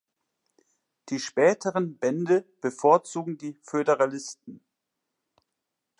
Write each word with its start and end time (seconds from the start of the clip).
Die 1.09 1.19
späteren 1.19 1.95
Bände 1.99 2.43
bevorzugen 2.59 3.37
die 3.37 3.55
Föderalisten. 3.61 4.61